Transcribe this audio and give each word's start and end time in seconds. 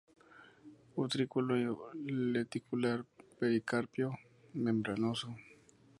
Utrículo 1.03 1.91
lenticular; 2.33 3.05
pericarpio 3.37 4.09
membranoso. 4.55 5.29